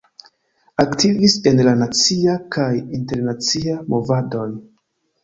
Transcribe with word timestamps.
Aktivis 0.83 1.35
en 1.51 1.61
la 1.67 1.73
nacia 1.81 2.37
kaj 2.55 2.71
internacia 3.01 3.77
movadoj. 3.95 4.49